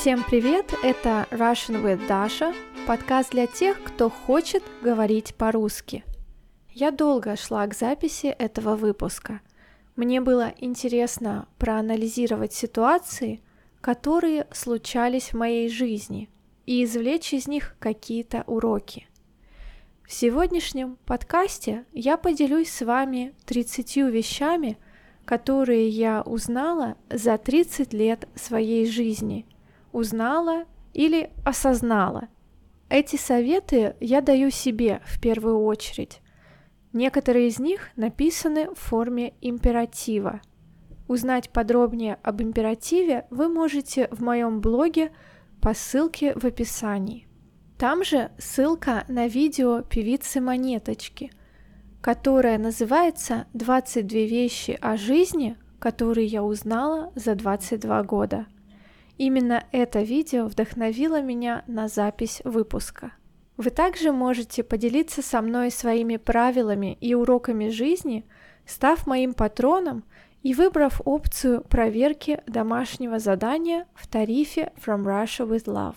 [0.00, 0.72] Всем привет!
[0.82, 6.04] Это Russian with Dasha, подкаст для тех, кто хочет говорить по-русски.
[6.70, 9.42] Я долго шла к записи этого выпуска.
[9.96, 13.42] Мне было интересно проанализировать ситуации,
[13.82, 16.30] которые случались в моей жизни,
[16.64, 19.06] и извлечь из них какие-то уроки.
[20.06, 24.78] В сегодняшнем подкасте я поделюсь с вами 30 вещами,
[25.26, 29.44] которые я узнала за 30 лет своей жизни–
[29.92, 32.28] узнала или осознала.
[32.88, 36.20] Эти советы я даю себе в первую очередь.
[36.92, 40.40] Некоторые из них написаны в форме императива.
[41.06, 45.12] Узнать подробнее об императиве вы можете в моем блоге
[45.60, 47.28] по ссылке в описании.
[47.78, 51.30] Там же ссылка на видео певицы Монеточки,
[52.00, 58.46] которое называется «22 вещи о жизни, которые я узнала за 22 года».
[59.20, 63.12] Именно это видео вдохновило меня на запись выпуска.
[63.58, 68.24] Вы также можете поделиться со мной своими правилами и уроками жизни,
[68.64, 70.04] став моим патроном
[70.42, 75.96] и выбрав опцию проверки домашнего задания в тарифе From Russia with Love.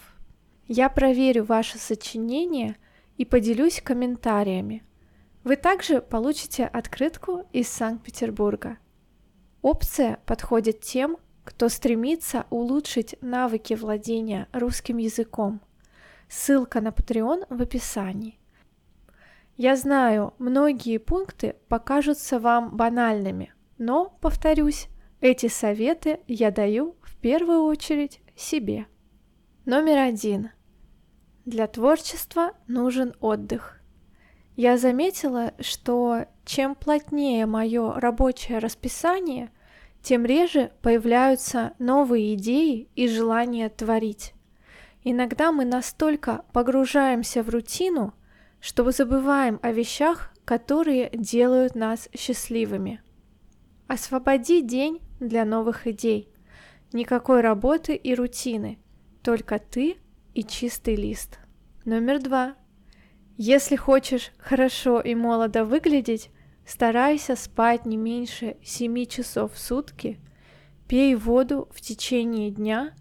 [0.68, 2.76] Я проверю ваше сочинение
[3.16, 4.84] и поделюсь комментариями.
[5.46, 8.80] Вы также получите открытку из Санкт-Петербурга.
[9.62, 15.62] Опция подходит тем, кто стремится улучшить навыки владения русским языком.
[16.30, 18.40] Ссылка на Patreon в описании.
[19.56, 24.88] Я знаю, многие пункты покажутся вам банальными, но, повторюсь,
[25.22, 28.88] эти советы я даю в первую очередь себе.
[29.66, 30.50] Номер один.
[31.46, 33.80] Для творчества нужен отдых.
[34.56, 39.52] Я заметила, что чем плотнее мое рабочее расписание–
[40.04, 44.34] тем реже появляются новые идеи и желание творить.
[45.06, 48.14] Иногда мы настолько погружаемся в рутину,
[48.60, 53.02] что забываем о вещах, которые делают нас счастливыми.
[53.88, 56.30] Освободи день для новых идей.
[56.92, 58.80] Никакой работы и рутины,
[59.24, 59.98] только ты
[60.34, 61.40] и чистый лист.
[61.86, 62.56] Номер два.
[63.38, 66.30] Если хочешь хорошо и молодо выглядеть,
[66.66, 70.20] Старайся спать не меньше 7 часов в сутки,
[70.88, 72.94] пей воду в течение дня,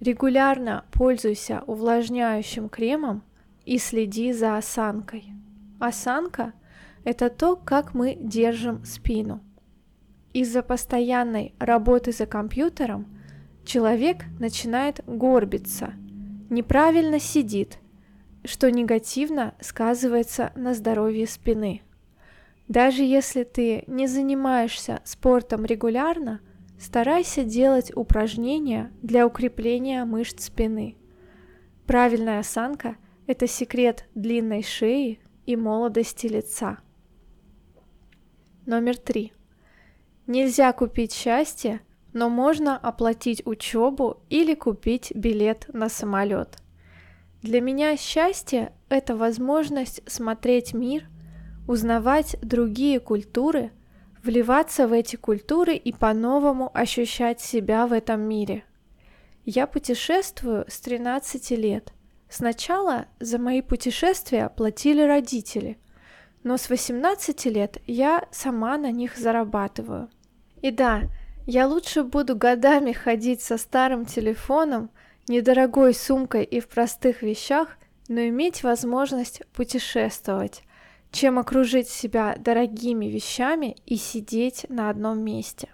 [0.00, 3.22] регулярно пользуйся увлажняющим кремом
[3.64, 5.32] и следи за осанкой.
[5.80, 6.52] Осанка–
[7.04, 9.42] это то, как мы держим спину.
[10.34, 13.06] Из-за постоянной работы за компьютером
[13.64, 15.94] человек начинает горбиться,
[16.50, 17.78] неправильно сидит,
[18.44, 21.80] что негативно сказывается на здоровье спины–
[22.68, 26.40] даже если ты не занимаешься спортом регулярно,
[26.78, 30.96] старайся делать упражнения для укрепления мышц спины.
[31.86, 32.96] Правильная осанка–
[33.28, 36.78] это секрет длинной шеи и молодости лица.
[38.66, 39.32] Номер три.
[40.26, 41.80] Нельзя купить счастье,
[42.12, 46.56] но можно оплатить учебу или купить билет на самолет.
[47.42, 51.08] Для меня счастье– это возможность смотреть мир–
[51.66, 53.70] узнавать другие культуры,
[54.22, 58.64] вливаться в эти культуры и по-новому ощущать себя в этом мире.
[59.44, 61.92] Я путешествую с 13 лет.
[62.28, 65.78] Сначала за мои путешествия платили родители,
[66.42, 70.10] но с 18 лет я сама на них зарабатываю.
[70.62, 71.02] И да,
[71.46, 74.90] я лучше буду годами ходить со старым телефоном,
[75.28, 77.78] недорогой сумкой и в простых вещах,
[78.08, 80.62] но иметь возможность путешествовать,
[81.10, 85.68] чем окружить себя дорогими вещами и сидеть на одном месте.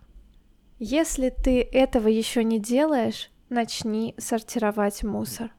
[0.79, 5.53] Если ты этого еще не делаешь, начни сортировать мусор.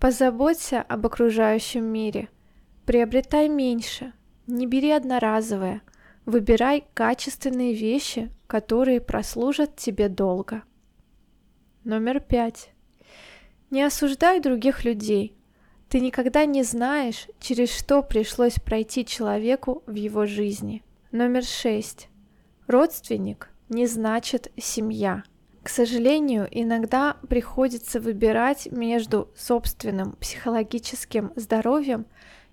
[0.00, 2.28] Позаботься об окружающем мире.
[2.84, 4.12] Приобретай меньше.
[4.46, 5.82] Не бери одноразовое.
[6.24, 10.62] Выбирай качественные вещи, которые прослужат тебе долго.
[11.84, 12.70] Номер пять.
[13.70, 15.36] Не осуждай других людей.
[15.88, 20.82] Ты никогда не знаешь, через что пришлось пройти человеку в его жизни.
[21.12, 22.08] Номер шесть.
[22.66, 25.22] Родственник не значит семья.
[25.62, 32.06] К сожалению, иногда приходится выбирать между собственным психологическим здоровьем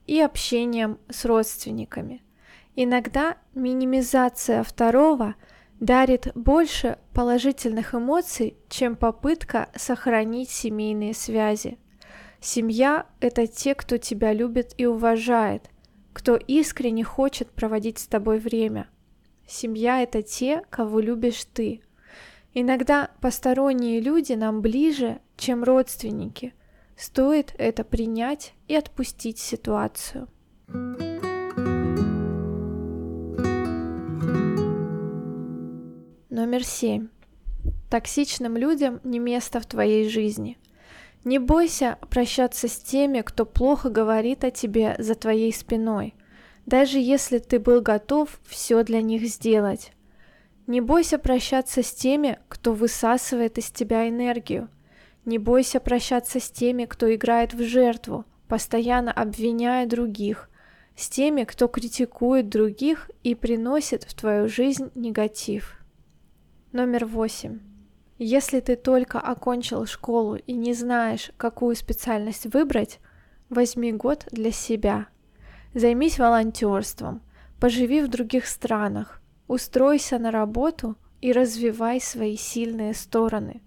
[0.08, 2.24] и общением с родственниками.
[2.76, 5.36] Иногда минимизация второго
[5.80, 11.78] дарит больше положительных эмоций, чем попытка сохранить семейные связи.
[12.46, 15.70] Семья– это те, кто тебя любит и уважает,
[16.12, 18.90] кто искренне хочет проводить с тобой время.
[19.48, 21.80] Семья– это те, кого любишь ты.
[22.54, 26.54] Иногда посторонние люди нам ближе, чем родственники.
[26.98, 30.28] Стоит это принять и отпустить ситуацию.
[36.30, 37.08] Номер семь.
[37.90, 40.58] Токсичным людям не место в твоей жизни.
[41.24, 46.16] Не бойся прощаться с теми, кто плохо говорит о тебе за твоей спиной,
[46.66, 49.94] даже если ты был готов все для них сделать.
[50.68, 54.70] Не бойся прощаться с теми, кто высасывает из тебя энергию.
[55.24, 60.50] Не бойся прощаться с теми, кто играет в жертву, постоянно обвиняя других,
[60.98, 65.80] с теми, кто критикует других и приносит в твою жизнь негатив.
[66.74, 67.73] Номер восемь.
[68.18, 73.00] Если ты только окончил школу и не знаешь, какую специальность выбрать,
[73.50, 75.08] возьми год для себя.
[75.74, 77.22] Займись волонтерством,
[77.60, 83.62] поживи в других странах, устройся на работу и развивай свои сильные стороны.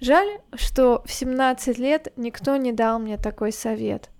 [0.00, 4.10] Жаль, что в 17 лет никто не дал мне такой совет.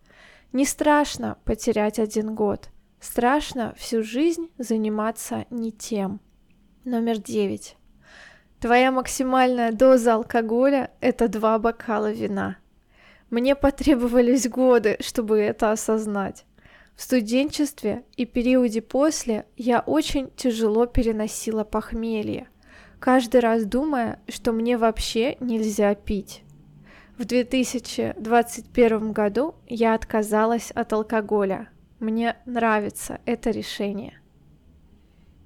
[0.52, 2.70] Не страшно потерять один год,
[3.00, 6.20] страшно всю жизнь заниматься не тем.
[6.84, 7.77] Номер девять.
[8.60, 12.56] Твоя максимальная доза алкоголя– это два бокала вина.
[13.30, 16.44] Мне потребовались годы, чтобы это осознать.
[16.96, 22.48] В студенчестве и периоде после я очень тяжело переносила похмелье,
[22.98, 26.42] каждый раз думая, что мне вообще нельзя пить.
[27.16, 31.68] В 2021 году я отказалась от алкоголя.
[32.00, 34.20] Мне нравится это решение.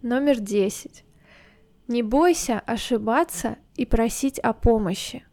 [0.01, 1.05] Номер 10.
[1.93, 5.27] Не бойся ошибаться и просить о помощи.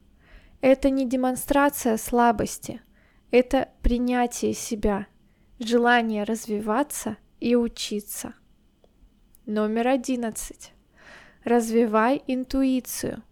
[0.59, 2.81] Это не демонстрация слабости,
[3.31, 5.07] это принятие себя,
[5.59, 8.33] желание развиваться и учиться.
[9.45, 10.73] Номер одиннадцать.
[11.45, 13.23] Развивай интуицию.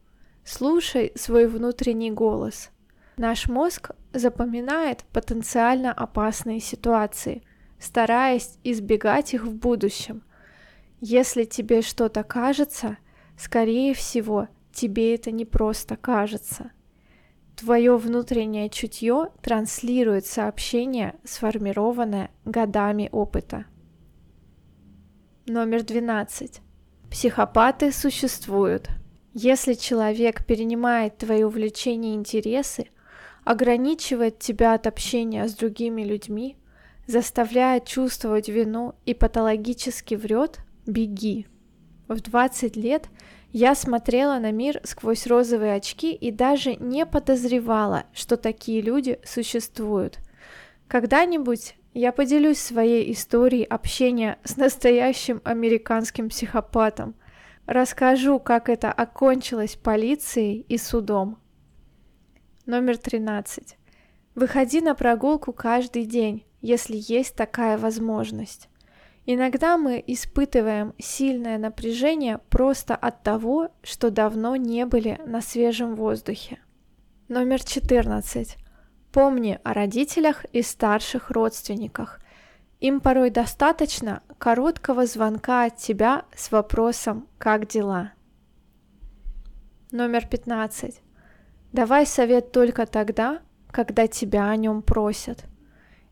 [0.45, 2.69] Слушай свой внутренний голос.
[3.17, 7.43] Наш мозг запоминает потенциально опасные ситуации,
[7.77, 10.23] стараясь избегать их в будущем.
[11.01, 12.95] Если тебе что-то кажется,
[13.37, 16.71] Скорее всего, тебе это не просто кажется.
[17.55, 23.65] Твое внутреннее чутье транслирует сообщение, сформированное годами опыта.
[25.45, 26.61] Номер 12.
[27.09, 28.89] Психопаты существуют.
[29.33, 32.87] Если человек перенимает твои увлечения и интересы,
[33.43, 36.57] ограничивает тебя от общения с другими людьми,
[37.05, 41.47] заставляет чувствовать вину и патологически врет, беги.
[42.07, 43.09] В 20 лет
[43.51, 50.19] я смотрела на мир сквозь розовые очки и даже не подозревала, что такие люди существуют.
[50.87, 57.15] Когда-нибудь я поделюсь своей историей общения с настоящим американским психопатом.
[57.65, 61.37] Расскажу, как это окончилось полицией и судом.
[62.65, 63.77] Номер 13.
[64.35, 68.69] Выходи на прогулку каждый день, если есть такая возможность.
[69.29, 76.59] Иногда мы испытываем сильное напряжение просто от того, что давно не были на свежем воздухе.
[77.27, 78.55] Номер 14.
[79.11, 82.21] Помни о родителях и старших родственниках.
[82.79, 88.13] Им порой достаточно короткого звонка от тебя с вопросом «Как дела?».
[89.91, 91.01] Номер 15.
[91.73, 95.43] Давай совет только тогда, когда тебя о нем просят–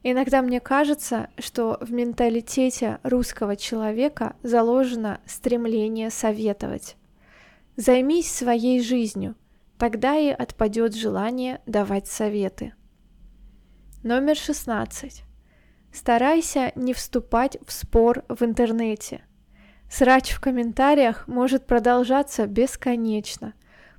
[0.08, 6.96] Иногда мне кажется, что в менталитете русского человека заложено стремление советовать.
[7.76, 9.34] Займись своей жизнью,
[9.80, 12.76] тогда и отпадет желание давать советы.
[14.04, 15.24] Номер 16.
[15.92, 19.24] Старайся не вступать в спор в интернете.
[19.90, 23.56] Срач в комментариях может продолжаться бесконечно.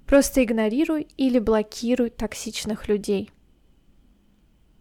[0.07, 3.33] Просто игнорируй или блокируй токсичных людей.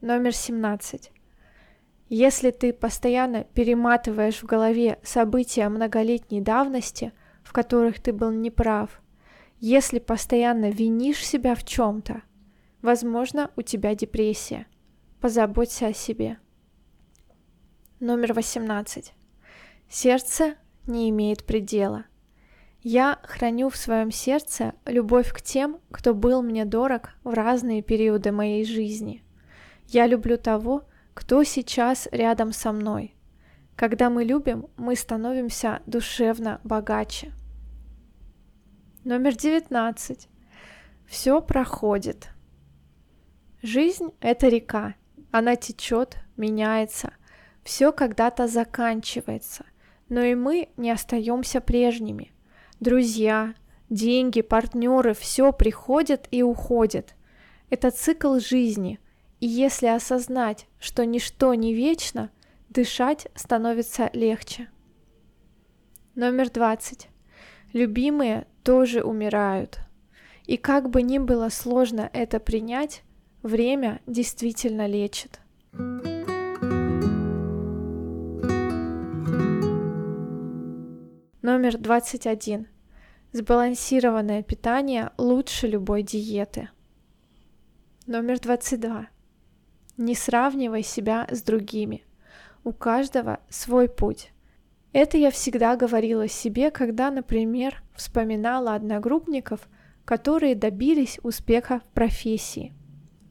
[0.02, 1.14] Номер 17.
[2.08, 9.02] Если ты постоянно перематываешь в голове события многолетней давности, в которых ты был неправ,
[9.60, 12.22] если постоянно винишь себя в чем-то,
[12.82, 14.68] возможно, у тебя депрессия.
[15.20, 16.38] Позаботься о себе.
[18.00, 19.14] Номер 18.
[19.90, 22.06] Сердце не имеет предела.
[22.84, 28.32] Я храню в своем сердце любовь к тем, кто был мне дорог в разные периоды
[28.32, 29.24] моей жизни.
[29.88, 30.84] Я люблю того,
[31.16, 33.16] кто сейчас рядом со мной.
[33.76, 37.32] Когда мы любим, мы становимся душевно богаче.
[39.04, 40.30] Номер 19.
[41.08, 42.30] Все проходит.
[43.62, 44.96] Жизнь– это река.
[45.32, 47.14] Она течет, меняется.
[47.64, 49.66] Все когда-то заканчивается.
[50.10, 52.34] Но и мы не остаемся прежними.
[52.80, 53.56] Друзья,
[53.90, 57.16] деньги, партнеры– все приходят и уходят.
[57.70, 59.00] Это цикл жизни,
[59.46, 62.32] и если осознать, что ничто не вечно,
[62.70, 64.70] дышать становится легче.
[66.16, 67.08] Номер 20.
[67.72, 69.82] Любимые тоже умирают.
[70.48, 73.04] И как бы ни было сложно это принять,
[73.44, 75.40] время действительно лечит.
[81.44, 82.68] Номер 21.
[83.32, 86.70] Сбалансированное питание лучше любой диеты.
[88.08, 89.10] Номер 22.
[89.98, 92.04] Не сравнивай себя с другими.
[92.64, 94.32] У каждого свой путь.
[94.92, 99.70] Это я всегда говорила себе, когда, например, вспоминала одногруппников,
[100.04, 102.74] которые добились успеха в профессии.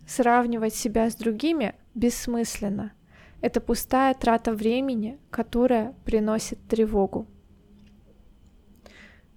[0.06, 2.92] Сравнивать себя с другими бессмысленно.
[3.40, 7.26] Это пустая трата времени, которая приносит тревогу.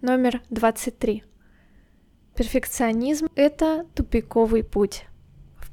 [0.02, 1.24] Номер 23.
[2.36, 5.06] Перфекционизм– это тупиковый путь.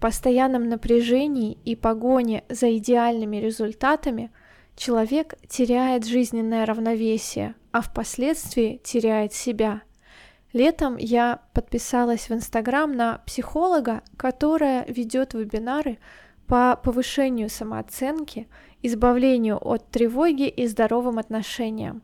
[0.04, 4.30] Постоянном напряжении и погоне за идеальными результатами
[4.76, 9.80] человек теряет жизненное равновесие, а впоследствии теряет себя.
[10.52, 15.96] Летом я подписалась в Инстаграм на психолога, которая ведет вебинары
[16.46, 18.46] по повышению самооценки,
[18.82, 22.02] избавлению от тревоги и здоровым отношениям.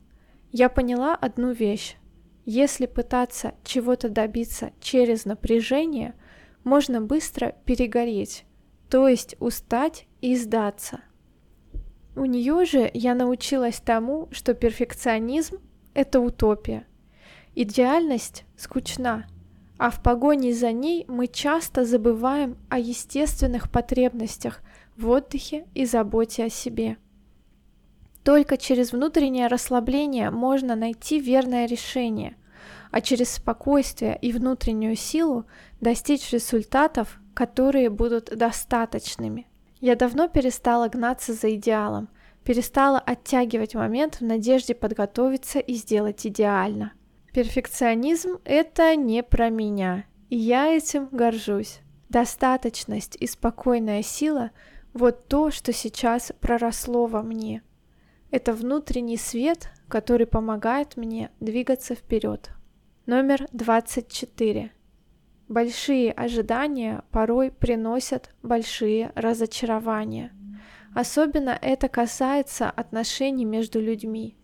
[0.52, 1.98] Я поняла одну вещь.
[2.46, 6.14] Если пытаться чего-то добиться через напряжение,
[6.64, 8.44] можно быстро перегореть,
[8.88, 11.00] то есть устать и сдаться.
[12.16, 15.58] У нее же я научилась тому, что перфекционизм–
[15.94, 16.86] это утопия.
[17.54, 19.26] Идеальность скучна,
[19.78, 24.60] а в погоне за ней мы часто забываем о естественных потребностях
[24.96, 26.98] в отдыхе и заботе о себе.
[28.22, 32.36] Только через внутреннее расслабление можно найти верное решение,
[32.90, 35.46] а через спокойствие и внутреннюю силу
[35.80, 39.46] достичь результатов, которые будут достаточными.
[39.80, 42.08] Я давно перестала гнаться за идеалом,
[42.44, 46.92] перестала оттягивать момент в надежде подготовиться и сделать идеально.
[47.32, 51.80] Перфекционизм– это не про меня, и я этим горжусь.
[52.08, 54.50] Достаточность и спокойная сила–
[54.92, 57.62] вот то, что сейчас проросло во мне–
[58.30, 62.50] это внутренний свет, который помогает мне двигаться вперед.
[63.06, 64.72] Номер 24.
[65.48, 70.32] Большие ожидания порой приносят большие разочарования.
[70.94, 74.36] Особенно это касается отношений между людьми.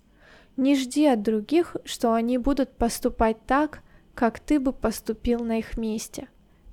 [0.56, 3.82] Не жди от других, что они будут поступать так,
[4.14, 6.28] как ты бы поступил на их месте.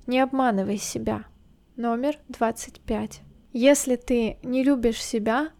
[0.06, 1.26] Не обманывай себя.
[1.76, 3.20] Номер 25.
[3.52, 5.50] Если ты не любишь себя,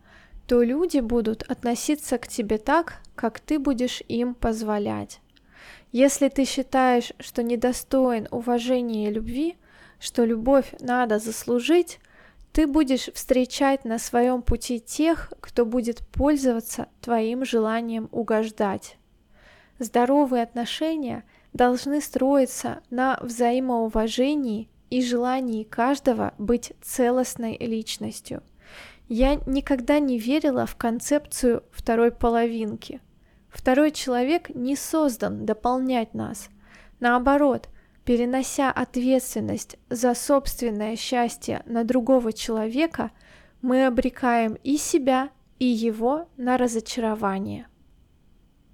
[0.46, 5.20] то люди будут относиться к тебе так, как ты будешь им позволять.
[5.92, 9.56] Если ты считаешь, что недостоин уважения и любви,
[10.00, 12.00] что любовь надо заслужить,
[12.52, 18.96] ты будешь встречать на своем пути тех, кто будет пользоваться твоим желанием угождать.
[19.78, 28.42] Здоровые отношения должны строиться на взаимоуважении и желании каждого быть целостной личностью–
[29.08, 33.00] я никогда не верила в концепцию второй половинки.
[33.48, 36.48] Второй человек не создан дополнять нас.
[37.00, 37.68] Наоборот,
[38.04, 43.10] перенося ответственность за собственное счастье на другого человека,
[43.62, 47.68] мы обрекаем и себя, и его на разочарование.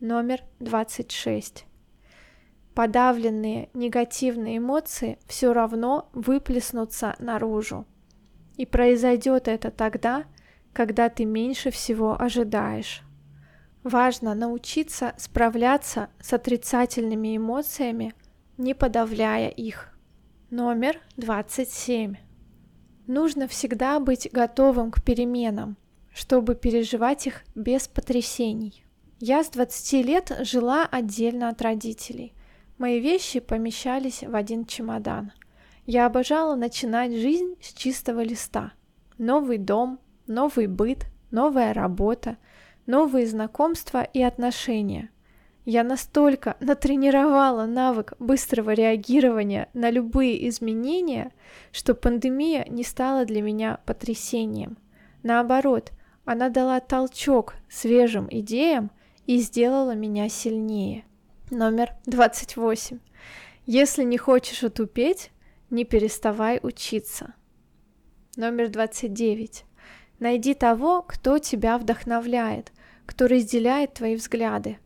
[0.01, 1.67] Номер 26.
[2.75, 7.87] Подавленные негативные эмоции все равно выплеснутся наружу.
[8.61, 10.25] И произойдет это тогда,
[10.75, 13.00] когда ты меньше всего ожидаешь.
[13.85, 18.12] Важно научиться справляться с отрицательными эмоциями,
[18.59, 19.99] не подавляя их.
[20.50, 22.17] Номер 27.
[23.07, 25.79] Нужно всегда быть готовым к переменам,
[26.12, 28.85] чтобы переживать их без потрясений.
[29.21, 32.35] Я с 20 лет жила отдельно от родителей.
[32.76, 35.33] Мои вещи помещались в один чемодан.
[35.87, 38.73] Я обожала начинать жизнь с чистого листа.
[39.19, 42.37] Новый дом, новый быт, новая работа,
[42.87, 45.11] новые знакомства и отношения.
[45.65, 51.33] Я настолько натренировала навык быстрого реагирования на любые изменения,
[51.71, 54.79] что пандемия не стала для меня потрясением.
[55.23, 55.93] Наоборот,
[56.25, 58.91] она дала толчок свежим идеям
[59.27, 61.05] и сделала меня сильнее.
[61.51, 62.99] Номер 28.
[63.67, 65.31] Если не хочешь отупеть,
[65.71, 67.35] не переставай учиться.
[68.37, 69.65] Номер 29.
[70.19, 72.73] Найди того, кто тебя вдохновляет,
[73.07, 74.79] кто разделяет твои взгляды.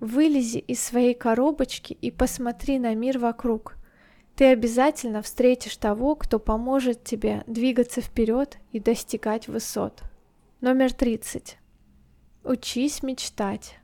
[0.00, 3.76] Вылези из своей коробочки и посмотри на мир вокруг.
[4.36, 10.02] ты обязательно встретишь того, кто поможет тебе двигаться вперед и достигать высот.
[10.60, 11.56] Номер 30.
[12.42, 13.78] Учись мечтать.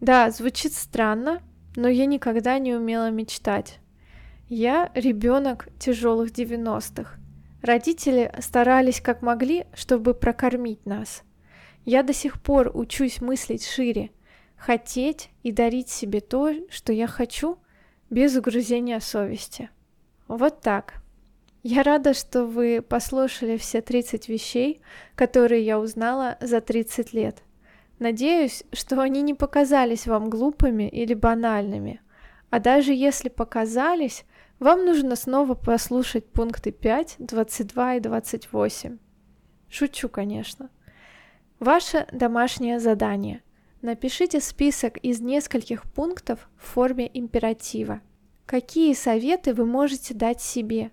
[0.00, 1.42] Да, звучит странно,
[1.76, 3.80] но я никогда не умела мечтать.
[4.48, 7.18] Я ребенок тяжелых 90-х.
[7.62, 11.24] Родители старались как могли, чтобы прокормить нас.
[11.84, 14.10] Я до сих пор учусь мыслить шире,
[14.56, 17.58] хотеть и дарить себе то, что я хочу,
[18.08, 19.68] без угрызения совести.
[20.28, 21.02] Вот так.
[21.64, 24.80] Я рада, что вы послушали все 30 вещей,
[25.16, 27.42] которые я узнала за 30 лет.
[27.98, 32.00] Надеюсь, что они не показались вам глупыми или банальными.
[32.50, 34.24] А даже если показались,
[34.58, 38.98] вам нужно снова послушать пункты 5, 22 и 28.
[39.68, 40.70] Шучу, конечно.
[41.58, 43.42] Ваше домашнее задание.
[43.82, 48.00] Напишите список из нескольких пунктов в форме императива.
[48.46, 50.90] Какие советы вы можете дать себе?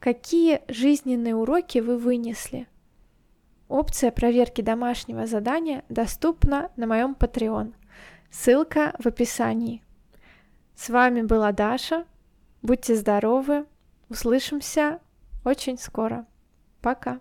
[0.00, 2.66] Какие жизненные уроки вы вынесли?
[3.68, 7.74] Опция проверки домашнего задания доступна на моем Patreon.
[8.30, 9.82] Ссылка в описании.
[10.74, 12.04] С вами была Даша.
[12.62, 13.66] Будьте здоровы.
[14.08, 15.00] Услышимся
[15.44, 16.26] очень скоро.
[16.80, 17.20] Пока.